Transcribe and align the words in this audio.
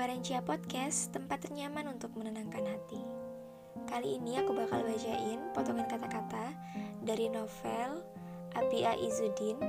Querencia 0.00 0.40
Podcast, 0.40 1.12
tempat 1.12 1.44
ternyaman 1.44 1.84
untuk 1.92 2.16
menenangkan 2.16 2.64
hati. 2.64 3.04
Kali 3.84 4.16
ini 4.16 4.40
aku 4.40 4.56
bakal 4.56 4.80
bacain 4.80 5.36
potongan 5.52 5.84
kata-kata 5.84 6.56
dari 7.04 7.28
novel 7.28 8.00
Apia 8.56 8.96
Izudin 8.96 9.60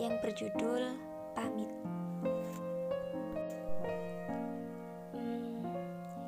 yang 0.00 0.16
berjudul 0.24 0.88
Pamit. 1.36 1.68
Hmm, 5.12 5.68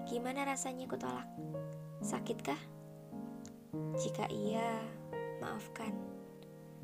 gimana 0.04 0.44
rasanya 0.44 0.84
ku 0.84 1.00
tolak? 1.00 1.24
Sakitkah? 2.04 2.60
Jika 3.96 4.28
iya, 4.28 4.84
maafkan. 5.40 5.96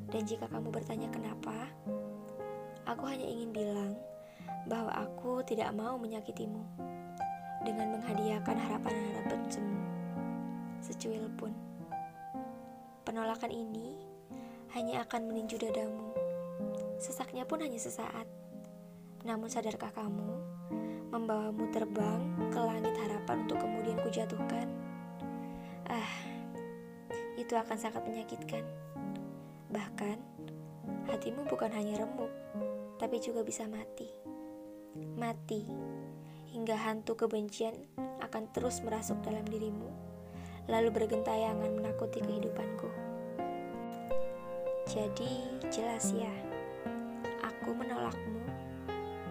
Dan 0.08 0.24
jika 0.24 0.48
kamu 0.48 0.72
bertanya 0.72 1.12
kenapa, 1.12 1.68
aku 2.88 3.04
hanya 3.12 3.28
ingin 3.28 3.52
bilang 3.52 3.92
bahwa 4.66 4.94
aku 4.94 5.42
tidak 5.42 5.74
mau 5.74 5.98
menyakitimu 5.98 6.62
dengan 7.62 7.98
menghadiahkan 7.98 8.56
harapan-harapan 8.58 9.40
semu 9.50 9.78
secuil 10.82 11.30
pun. 11.38 11.54
Penolakan 13.06 13.54
ini 13.54 14.02
hanya 14.74 15.06
akan 15.06 15.30
meninju 15.30 15.58
dadamu. 15.62 16.10
Sesaknya 16.98 17.46
pun 17.46 17.62
hanya 17.62 17.78
sesaat. 17.78 18.26
Namun 19.22 19.46
sadarkah 19.46 19.94
kamu 19.94 20.30
membawamu 21.14 21.70
terbang 21.70 22.22
ke 22.50 22.58
langit 22.58 22.94
harapan 22.98 23.46
untuk 23.46 23.62
kemudian 23.62 23.98
kujatuhkan? 24.02 24.66
Ah, 25.86 26.12
itu 27.38 27.54
akan 27.54 27.78
sangat 27.78 28.02
menyakitkan. 28.02 28.66
Bahkan, 29.70 30.18
hatimu 31.10 31.46
bukan 31.46 31.70
hanya 31.70 32.02
remuk, 32.02 32.30
tapi 32.98 33.22
juga 33.22 33.46
bisa 33.46 33.66
mati 33.70 34.31
mati, 35.16 35.64
hingga 36.52 36.76
hantu 36.76 37.16
kebencian 37.16 37.74
akan 38.20 38.48
terus 38.52 38.84
merasuk 38.84 39.18
dalam 39.24 39.44
dirimu, 39.48 39.88
lalu 40.68 40.92
bergentayangan 40.92 41.72
menakuti 41.72 42.20
kehidupanku. 42.20 42.90
Jadi, 44.88 45.48
jelas 45.72 46.12
ya, 46.12 46.32
aku 47.40 47.72
menolakmu 47.72 48.44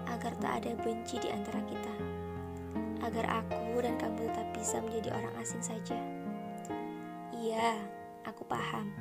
agar 0.09 0.33
tak 0.41 0.53
ada 0.63 0.71
benci 0.81 1.21
di 1.21 1.29
antara 1.29 1.61
kita, 1.65 1.95
agar 3.05 3.43
aku 3.43 3.81
dan 3.81 3.97
kamu 4.01 4.29
tetap 4.29 4.47
bisa 4.53 4.77
menjadi 4.81 5.09
orang 5.13 5.33
asing 5.41 5.61
saja. 5.61 5.97
Iya, 7.37 7.77
aku 8.25 8.45
paham. 8.45 8.93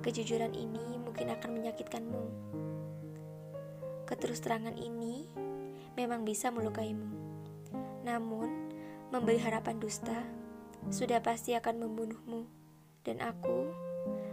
Kejujuran 0.00 0.56
ini 0.56 0.98
mungkin 0.98 1.30
akan 1.30 1.50
menyakitkanmu. 1.52 2.24
Keterus 4.08 4.42
terangan 4.42 4.74
ini 4.76 5.28
memang 5.96 6.24
bisa 6.24 6.48
melukaimu. 6.48 7.08
Namun, 8.02 8.72
memberi 9.12 9.38
harapan 9.38 9.78
dusta 9.78 10.24
sudah 10.90 11.22
pasti 11.22 11.54
akan 11.54 11.86
membunuhmu, 11.86 12.48
dan 13.06 13.22
aku 13.22 13.70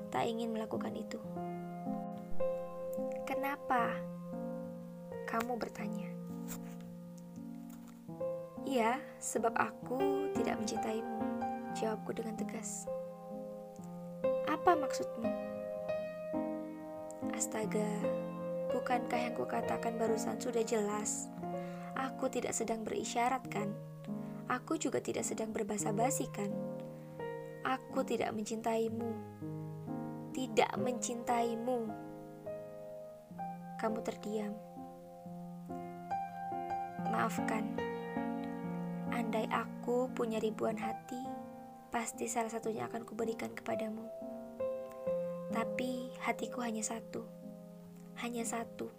tak 0.10 0.26
ingin 0.26 0.50
melakukan 0.50 0.96
itu. 0.98 1.22
Kenapa? 3.30 3.94
Kamu 5.30 5.62
bertanya. 5.62 6.10
Iya, 8.66 8.98
sebab 9.22 9.54
aku 9.54 10.30
tidak 10.34 10.58
mencintaimu. 10.58 11.22
Jawabku 11.78 12.14
dengan 12.18 12.34
tegas. 12.38 12.90
Apa 14.50 14.74
maksudmu? 14.74 15.30
Astaga, 17.38 17.88
bukankah 18.70 19.20
yang 19.20 19.36
kukatakan 19.36 19.98
barusan 19.98 20.38
sudah 20.38 20.62
jelas? 20.62 21.28
Aku 21.98 22.30
tidak 22.30 22.54
sedang 22.54 22.86
berisyarat 22.86 23.44
kan? 23.50 23.74
Aku 24.50 24.78
juga 24.78 25.02
tidak 25.02 25.26
sedang 25.26 25.54
berbahasa 25.54 25.94
basi 25.94 26.30
kan? 26.30 26.50
Aku 27.66 28.06
tidak 28.06 28.34
mencintaimu. 28.34 29.12
Tidak 30.34 30.72
mencintaimu. 30.80 31.80
Kamu 33.78 34.00
terdiam. 34.06 34.54
Maafkan. 37.10 37.66
Andai 39.10 39.50
aku 39.50 40.08
punya 40.14 40.38
ribuan 40.38 40.78
hati, 40.78 41.20
pasti 41.90 42.30
salah 42.30 42.50
satunya 42.50 42.86
akan 42.86 43.06
kuberikan 43.06 43.52
kepadamu. 43.52 44.06
Tapi 45.50 46.14
hatiku 46.22 46.62
hanya 46.62 46.86
satu. 46.86 47.39
Hanya 48.20 48.44
satu. 48.44 48.92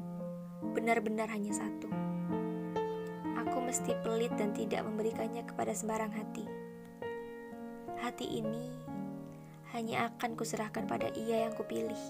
Benar-benar 0.77 1.29
hanya 1.33 1.53
satu 1.57 2.01
mesti 3.71 3.95
pelit 4.03 4.35
dan 4.35 4.51
tidak 4.51 4.83
memberikannya 4.83 5.47
kepada 5.47 5.71
sembarang 5.71 6.11
hati. 6.11 6.43
Hati 8.03 8.43
ini 8.43 8.67
hanya 9.71 10.11
akan 10.11 10.35
kuserahkan 10.35 10.91
pada 10.91 11.07
ia 11.15 11.47
yang 11.47 11.55
kupilih, 11.55 12.03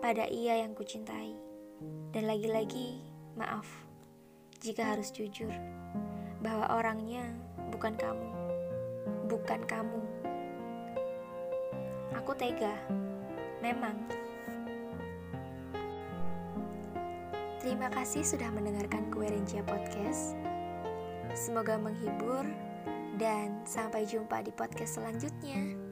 pada 0.00 0.24
ia 0.24 0.64
yang 0.64 0.72
kucintai. 0.72 1.36
Dan 2.16 2.24
lagi-lagi, 2.24 2.96
maaf 3.36 3.68
jika 4.64 4.96
harus 4.96 5.12
jujur 5.12 5.52
bahwa 6.40 6.72
orangnya 6.72 7.28
bukan 7.68 7.92
kamu, 8.00 8.30
bukan 9.28 9.60
kamu. 9.68 10.00
Aku 12.16 12.32
tega, 12.40 12.72
memang. 13.60 14.00
Terima 17.64 17.88
kasih 17.88 18.28
sudah 18.28 18.52
mendengarkan 18.52 19.08
Kuerencia 19.08 19.64
Podcast. 19.64 20.36
Semoga 21.32 21.80
menghibur 21.80 22.44
dan 23.16 23.64
sampai 23.64 24.04
jumpa 24.04 24.44
di 24.44 24.52
podcast 24.52 25.00
selanjutnya. 25.00 25.83